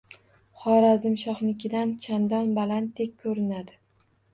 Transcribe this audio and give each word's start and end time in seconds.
Xorazmshohnikidan 0.61 1.95
chandon 2.09 2.53
balanddek 2.59 3.17
ko‘rinadi. 3.25 3.83